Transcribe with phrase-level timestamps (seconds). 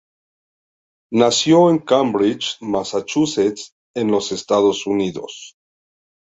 [1.13, 5.53] Nació en Cambridge, Massachusetts, en los Estados Unidos.